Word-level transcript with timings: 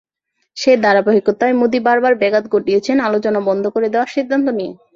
সেই 0.57 0.77
ধারাবাহিকতায় 0.77 1.55
মোদি 1.59 1.79
বারবার 1.87 2.13
ব্যাঘাত 2.21 2.45
ঘটিয়েছেন 2.53 2.97
আলোচনা 3.01 3.39
বন্ধ 3.47 3.63
করে 3.75 3.87
দেওয়ার 3.89 4.13
সিদ্ধান্ত 4.15 4.47
নিয়ে। 4.57 4.73